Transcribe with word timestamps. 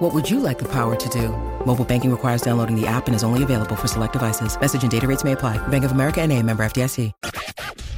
What 0.00 0.14
would 0.14 0.30
you 0.30 0.40
like 0.40 0.58
the 0.58 0.64
power 0.64 0.96
to 0.96 1.08
do? 1.10 1.28
Mobile 1.66 1.84
banking 1.84 2.10
requires 2.10 2.40
downloading 2.40 2.74
the 2.74 2.86
app 2.86 3.06
and 3.06 3.14
is 3.14 3.22
only 3.22 3.42
available 3.42 3.76
for 3.76 3.86
select 3.86 4.14
devices. 4.14 4.58
Message 4.58 4.82
and 4.82 4.90
data 4.90 5.06
rates 5.06 5.24
may 5.24 5.32
apply. 5.32 5.58
Bank 5.68 5.84
of 5.84 5.92
America 5.92 6.22
and 6.22 6.32
a 6.32 6.42
member 6.42 6.64
FDIC. 6.64 7.12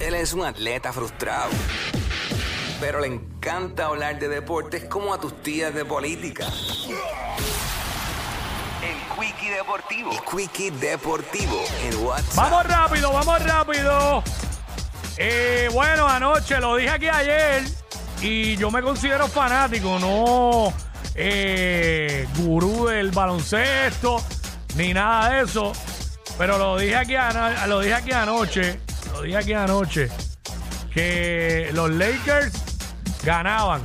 Él 0.00 0.14
es 0.14 0.32
un 0.32 0.40
atleta 0.44 0.92
frustrado, 0.92 1.52
pero 2.80 2.98
le 2.98 3.07
encanta 3.07 3.86
hablar 3.86 4.18
de 4.18 4.26
deportes 4.29 4.82
como 4.86 5.14
a 5.14 5.20
tus 5.20 5.32
tías 5.44 5.72
de 5.74 5.84
política. 5.84 6.44
El 8.82 8.96
Quickie 9.16 9.50
Deportivo. 9.50 10.10
El 10.10 10.21
Quickie 10.22 10.72
Deportivo 10.72 11.62
en 11.84 12.04
WhatsApp. 12.04 12.34
Vamos 12.34 12.66
rápido, 12.66 13.12
vamos 13.12 13.44
rápido. 13.44 14.24
Eh, 15.18 15.68
bueno, 15.72 16.08
anoche 16.08 16.58
lo 16.58 16.74
dije 16.74 16.90
aquí 16.90 17.08
ayer 17.08 17.62
y 18.21 18.57
yo 18.57 18.72
me 18.72 18.82
considero 18.82 19.29
fanático, 19.29 20.00
no 20.00 20.72
eh, 21.14 22.26
gurú 22.38 22.86
del 22.86 23.10
baloncesto 23.10 24.22
ni 24.76 24.93
nada 24.94 25.30
de 25.30 25.43
eso. 25.43 25.72
Pero 26.38 26.58
lo 26.58 26.79
dije 26.79 26.96
aquí, 26.96 27.14
lo 27.68 27.80
dije 27.80 27.94
aquí 27.94 28.12
anoche, 28.12 28.80
lo 29.12 29.22
dije 29.22 29.36
aquí 29.36 29.52
anoche, 29.52 30.08
que 30.93 31.70
los 31.74 31.90
Lakers 31.90 32.52
ganaban. 33.22 33.82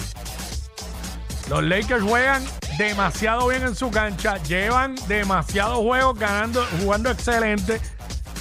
Los 1.50 1.64
Lakers 1.64 2.04
juegan 2.04 2.44
demasiado 2.78 3.48
bien 3.48 3.64
en 3.64 3.76
su 3.76 3.90
cancha, 3.92 4.38
llevan 4.44 4.96
demasiados 5.08 5.78
juegos 5.78 6.18
ganando, 6.18 6.66
jugando 6.80 7.10
excelente, 7.10 7.82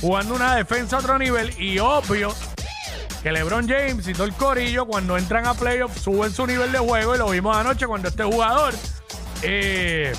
jugando 0.01 0.35
una 0.35 0.57
defensa 0.57 0.97
a 0.97 0.99
otro 1.01 1.19
nivel 1.19 1.59
y 1.61 1.79
obvio 1.79 2.35
que 3.27 3.33
LeBron 3.33 3.69
James 3.69 4.07
y 4.07 4.13
todo 4.13 4.23
el 4.23 4.35
corillo 4.35 4.87
cuando 4.87 5.19
entran 5.19 5.49
a 5.49 5.55
playoffs 5.55 6.01
suben 6.01 6.33
su 6.33 6.47
nivel 6.47 6.71
de 6.71 6.79
juego 6.79 7.17
y 7.17 7.19
lo 7.19 7.29
vimos 7.31 7.57
anoche 7.57 7.85
cuando 7.85 8.07
este 8.07 8.23
jugador 8.23 8.73
eh, 9.43 10.13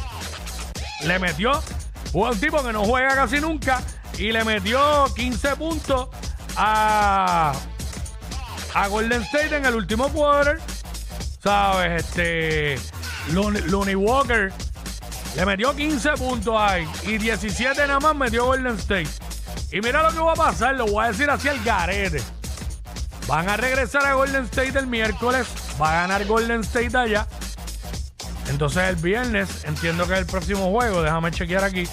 le 1.06 1.18
metió, 1.18 1.54
fue 2.12 2.30
un 2.32 2.38
tipo 2.38 2.62
que 2.62 2.74
no 2.74 2.84
juega 2.84 3.16
casi 3.16 3.40
nunca 3.40 3.82
y 4.18 4.34
le 4.34 4.44
metió 4.44 5.06
15 5.16 5.56
puntos 5.56 6.10
a, 6.58 7.54
a 8.74 8.88
Golden 8.90 9.22
State 9.22 9.56
en 9.56 9.66
el 9.66 9.76
último 9.76 10.10
quarter. 10.10 10.60
¿Sabes? 11.42 12.04
Este. 12.04 12.78
Lonnie 13.32 13.96
Walker 13.96 14.52
le 15.38 15.46
metió 15.46 15.74
15 15.74 16.12
puntos 16.18 16.56
ahí 16.58 16.86
y 17.04 17.18
17 17.18 17.88
nada 17.88 18.02
más 18.02 18.18
metió 18.18 18.48
Golden 18.48 18.76
State. 18.76 19.08
Y 19.72 19.80
mira 19.80 20.04
lo 20.04 20.12
que 20.12 20.20
va 20.20 20.34
a 20.34 20.36
pasar, 20.36 20.76
lo 20.76 20.88
voy 20.88 21.06
a 21.06 21.08
decir 21.08 21.30
así 21.30 21.48
al 21.48 21.64
garete. 21.64 22.22
Van 23.28 23.50
a 23.50 23.58
regresar 23.58 24.06
a 24.06 24.14
Golden 24.14 24.45
State 24.45 24.80
el 24.80 24.88
miércoles, 24.88 25.47
va 25.81 25.89
a 25.89 26.02
ganar 26.02 26.25
Golden 26.25 26.61
State 26.61 26.97
allá. 26.97 27.28
Entonces 28.50 28.83
el 28.83 28.95
viernes, 28.95 29.66
entiendo 29.66 30.08
que 30.08 30.14
es 30.14 30.20
el 30.20 30.25
próximo 30.25 30.72
juego, 30.72 31.02
déjame 31.02 31.31
chequear 31.31 31.66
aquí. 31.66 31.83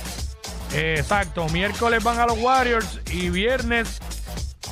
Eh, 0.72 0.96
exacto, 0.98 1.48
miércoles 1.48 2.02
van 2.04 2.20
a 2.20 2.26
los 2.26 2.38
Warriors 2.38 3.00
y 3.10 3.30
viernes 3.30 3.98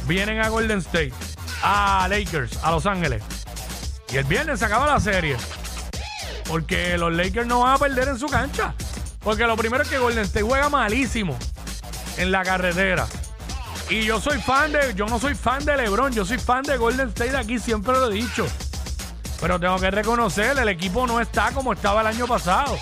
vienen 0.07 0.41
a 0.41 0.49
Golden 0.49 0.79
State, 0.79 1.13
a 1.63 2.07
Lakers, 2.09 2.57
a 2.63 2.71
Los 2.71 2.87
Ángeles. 2.87 3.23
Y 4.13 4.17
el 4.17 4.25
viernes 4.25 4.61
se 4.61 4.65
acaba 4.67 4.87
la 4.87 5.01
serie. 5.01 5.37
Porque 6.47 6.97
los 6.99 7.13
Lakers 7.13 7.47
no 7.47 7.61
van 7.61 7.75
a 7.75 7.79
perder 7.79 8.09
en 8.09 8.19
su 8.19 8.27
cancha. 8.27 8.75
Porque 9.21 9.47
lo 9.47 9.57
primero 9.57 9.83
es 9.83 9.89
que 9.89 9.99
Golden 9.99 10.25
State 10.25 10.45
juega 10.45 10.69
malísimo 10.69 11.37
en 12.19 12.31
la 12.31 12.45
carretera. 12.45 13.07
Y 13.93 14.05
yo 14.05 14.19
soy 14.19 14.41
fan 14.41 14.73
de, 14.73 14.95
yo 14.95 15.05
no 15.05 15.21
soy 15.21 15.35
fan 15.35 15.63
de 15.67 15.77
LeBron, 15.77 16.15
yo 16.15 16.25
soy 16.25 16.39
fan 16.39 16.63
de 16.63 16.79
Golden 16.79 17.09
State 17.09 17.37
aquí, 17.37 17.59
siempre 17.59 17.93
lo 17.93 18.11
he 18.11 18.15
dicho. 18.15 18.47
Pero 19.39 19.61
tengo 19.61 19.79
que 19.79 19.91
reconocer, 19.91 20.59
el 20.59 20.69
equipo 20.71 21.07
no 21.07 21.21
está 21.21 21.51
como 21.51 21.75
estaba 21.75 22.01
el 22.01 22.07
año 22.07 22.27
pasado. 22.27 22.79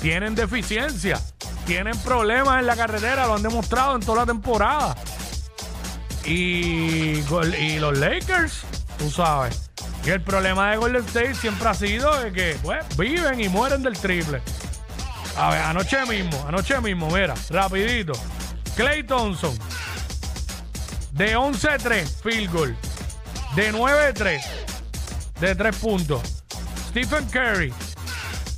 Tienen 0.00 0.34
deficiencia, 0.34 1.20
tienen 1.66 1.98
problemas 1.98 2.60
en 2.60 2.66
la 2.66 2.76
carretera, 2.76 3.26
lo 3.26 3.34
han 3.34 3.42
demostrado 3.42 3.94
en 3.94 4.00
toda 4.00 4.20
la 4.20 4.26
temporada. 4.26 4.96
Y, 6.24 7.18
y 7.58 7.78
los 7.78 7.98
Lakers, 7.98 8.62
tú 8.96 9.10
sabes. 9.10 9.70
Y 10.02 10.08
el 10.08 10.22
problema 10.22 10.70
de 10.70 10.78
Golden 10.78 11.04
State 11.04 11.34
siempre 11.34 11.68
ha 11.68 11.74
sido 11.74 12.10
de 12.20 12.32
que 12.32 12.56
pues, 12.62 12.78
viven 12.96 13.38
y 13.38 13.50
mueren 13.50 13.82
del 13.82 13.98
triple. 13.98 14.40
A 15.36 15.50
ver, 15.50 15.60
anoche 15.60 16.06
mismo, 16.06 16.42
anoche 16.48 16.80
mismo, 16.80 17.10
mira, 17.10 17.34
rapidito. 17.50 18.14
Clay 18.74 19.02
Thompson, 19.02 19.54
de 21.12 21.36
11-3, 21.36 22.06
field 22.22 22.52
goal. 22.52 22.76
De 23.54 23.72
9-3, 23.72 24.40
de 25.40 25.54
3 25.54 25.76
puntos. 25.76 26.22
Stephen 26.88 27.26
Curry, 27.26 27.72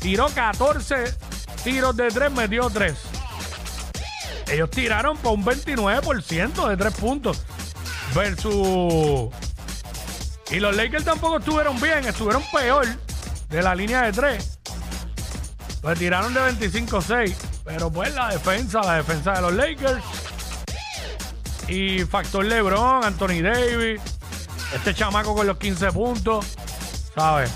tiró 0.00 0.28
14 0.28 1.14
tiros 1.64 1.96
de 1.96 2.08
3, 2.08 2.32
metió 2.32 2.70
3. 2.70 2.94
Ellos 4.48 4.70
tiraron 4.70 5.16
por 5.16 5.32
un 5.32 5.44
29% 5.44 6.68
de 6.68 6.76
3 6.76 6.94
puntos. 6.94 7.44
Versus. 8.14 9.32
Y 10.50 10.60
los 10.60 10.76
Lakers 10.76 11.04
tampoco 11.04 11.38
estuvieron 11.38 11.80
bien, 11.80 12.04
estuvieron 12.04 12.42
peor 12.52 12.86
de 13.48 13.62
la 13.62 13.74
línea 13.74 14.02
de 14.02 14.12
3. 14.12 14.58
Pues 15.80 15.98
tiraron 15.98 16.32
de 16.32 16.40
25-6. 16.40 17.34
Pero 17.64 17.90
pues 17.90 18.14
la 18.14 18.28
defensa, 18.28 18.80
la 18.82 18.96
defensa 18.96 19.32
de 19.32 19.40
los 19.40 19.54
Lakers. 19.54 20.04
Y 21.68 22.04
factor 22.04 22.44
LeBron, 22.44 23.04
Anthony 23.04 23.42
Davis. 23.42 24.00
Este 24.74 24.94
chamaco 24.94 25.34
con 25.34 25.46
los 25.46 25.56
15 25.58 25.92
puntos. 25.92 26.46
¿Sabes? 27.14 27.50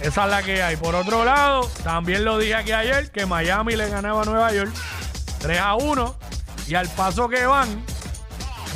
Esa 0.00 0.24
es 0.24 0.30
la 0.30 0.42
que 0.42 0.62
hay. 0.62 0.76
Por 0.76 0.94
otro 0.94 1.24
lado, 1.24 1.68
también 1.82 2.24
lo 2.24 2.38
dije 2.38 2.54
aquí 2.54 2.72
ayer 2.72 3.10
que 3.10 3.26
Miami 3.26 3.76
le 3.76 3.88
ganaba 3.88 4.22
a 4.22 4.24
Nueva 4.24 4.52
York 4.52 4.72
3 5.40 5.58
a 5.58 5.74
1. 5.74 6.16
Y 6.66 6.74
al 6.74 6.88
paso 6.88 7.28
que 7.28 7.44
van, 7.46 7.84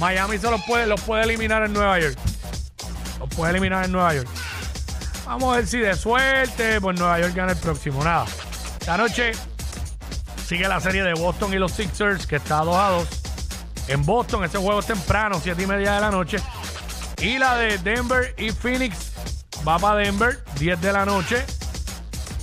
Miami 0.00 0.38
se 0.38 0.50
los 0.50 0.62
puede, 0.64 0.86
los 0.86 1.00
puede 1.00 1.24
eliminar 1.24 1.64
en 1.64 1.72
Nueva 1.72 1.98
York. 1.98 2.18
Los 3.18 3.28
puede 3.30 3.52
eliminar 3.52 3.84
en 3.84 3.92
Nueva 3.92 4.14
York. 4.14 4.28
Vamos 5.26 5.52
a 5.52 5.56
ver 5.56 5.66
si 5.66 5.78
de 5.78 5.94
suerte, 5.94 6.80
pues 6.80 6.98
Nueva 6.98 7.20
York 7.20 7.34
gana 7.34 7.52
el 7.52 7.58
próximo. 7.58 8.02
Nada. 8.02 8.26
Esta 8.80 8.96
noche 8.96 9.32
sigue 10.46 10.66
la 10.68 10.80
serie 10.80 11.02
de 11.02 11.14
Boston 11.14 11.52
y 11.52 11.56
los 11.56 11.72
Sixers, 11.72 12.26
que 12.26 12.36
está 12.36 12.58
2 12.58 12.76
a 12.76 12.88
2. 12.90 13.08
En 13.88 14.04
Boston, 14.04 14.44
ese 14.44 14.58
juego 14.58 14.80
es 14.80 14.86
temprano, 14.86 15.40
7 15.42 15.62
y 15.62 15.66
media 15.66 15.94
de 15.94 16.00
la 16.02 16.10
noche. 16.10 16.38
Y 17.20 17.38
la 17.38 17.56
de 17.56 17.78
Denver 17.78 18.34
y 18.36 18.50
Phoenix 18.50 19.12
va 19.66 19.78
para 19.78 19.96
Denver, 19.96 20.44
10 20.58 20.80
de 20.80 20.92
la 20.92 21.04
noche. 21.04 21.44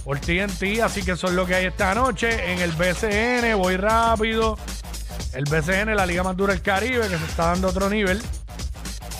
Por 0.03 0.19
TNT, 0.19 0.81
así 0.83 1.03
que 1.03 1.11
eso 1.11 1.27
es 1.27 1.33
lo 1.33 1.45
que 1.45 1.55
hay 1.55 1.65
esta 1.65 1.95
noche. 1.95 2.51
En 2.51 2.59
el 2.59 2.71
BCN, 2.71 3.57
voy 3.57 3.77
rápido. 3.77 4.57
El 5.33 5.45
BCN, 5.45 5.95
la 5.95 6.05
liga 6.05 6.23
más 6.23 6.35
dura 6.35 6.53
del 6.53 6.61
Caribe, 6.61 7.07
que 7.07 7.17
se 7.17 7.25
está 7.25 7.47
dando 7.47 7.69
otro 7.69 7.89
nivel. 7.89 8.21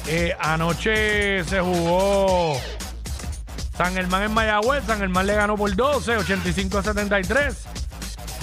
Eh, 0.08 0.36
anoche 0.40 1.44
se 1.44 1.60
jugó 1.62 2.60
San 3.78 3.94
Germán 3.94 4.24
en 4.24 4.34
Mayagüez. 4.34 4.84
San 4.86 5.00
Germán 5.00 5.28
le 5.28 5.36
ganó 5.36 5.56
por 5.56 5.76
12, 5.76 6.18
85 6.18 6.78
a 6.78 6.84
73. 6.84 7.56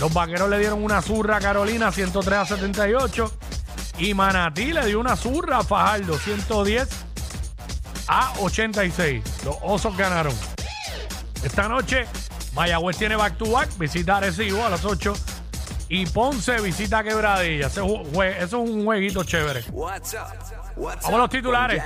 Los 0.00 0.12
vaqueros 0.12 0.50
le 0.50 0.58
dieron 0.58 0.82
una 0.82 1.00
zurra 1.02 1.36
a 1.36 1.40
Carolina, 1.40 1.92
103 1.92 2.38
a 2.38 2.46
78. 2.46 3.32
Y 4.02 4.14
Manatí 4.14 4.72
le 4.72 4.84
dio 4.86 4.98
una 4.98 5.14
zurra 5.14 5.58
a 5.58 5.62
Fajardo, 5.62 6.18
110 6.18 6.88
a 8.08 8.32
86. 8.40 9.22
Los 9.44 9.56
osos 9.62 9.96
ganaron. 9.96 10.34
Esta 11.44 11.68
noche, 11.68 12.06
Mayagüez 12.52 12.96
tiene 12.96 13.14
back 13.14 13.38
to 13.38 13.48
back, 13.48 13.68
visita 13.78 14.16
Arecibo 14.16 14.66
a 14.66 14.70
las 14.70 14.84
8. 14.84 15.14
Y 15.88 16.06
Ponce 16.06 16.60
visita 16.60 17.04
Quebradilla. 17.04 17.68
Eso 17.68 18.02
es 18.40 18.52
un 18.54 18.84
jueguito 18.84 19.22
chévere. 19.22 19.62
Vamos 19.70 21.04
a 21.04 21.16
los 21.16 21.30
titulares. 21.30 21.80